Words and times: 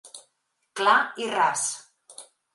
Clar 0.81 0.95
i 1.27 1.31
ras. 1.35 1.69